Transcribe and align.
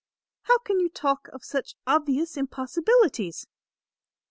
"How 0.45 0.57
can 0.57 0.79
you 0.79 0.89
talk 0.89 1.27
of 1.31 1.43
such 1.45 1.75
obvious 1.85 2.35
impossibilities." 2.35 3.45